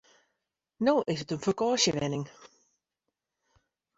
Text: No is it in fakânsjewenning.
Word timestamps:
No 0.85 0.93
is 1.13 1.19
it 1.23 1.31
in 1.35 1.43
fakânsjewenning. 1.45 2.27